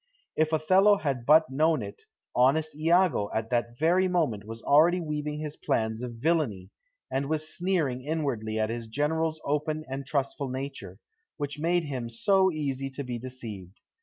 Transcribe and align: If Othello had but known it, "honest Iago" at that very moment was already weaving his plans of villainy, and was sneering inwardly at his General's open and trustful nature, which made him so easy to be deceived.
If 0.35 0.51
Othello 0.51 0.97
had 0.97 1.27
but 1.27 1.51
known 1.51 1.83
it, 1.83 2.05
"honest 2.35 2.75
Iago" 2.75 3.29
at 3.35 3.51
that 3.51 3.77
very 3.77 4.07
moment 4.07 4.45
was 4.45 4.63
already 4.63 4.99
weaving 4.99 5.37
his 5.37 5.55
plans 5.57 6.01
of 6.01 6.13
villainy, 6.15 6.71
and 7.11 7.27
was 7.29 7.47
sneering 7.55 8.01
inwardly 8.01 8.57
at 8.57 8.71
his 8.71 8.87
General's 8.87 9.39
open 9.45 9.85
and 9.87 10.03
trustful 10.03 10.49
nature, 10.49 10.97
which 11.37 11.59
made 11.59 11.83
him 11.83 12.09
so 12.09 12.51
easy 12.51 12.89
to 12.89 13.03
be 13.03 13.19
deceived. 13.19 13.77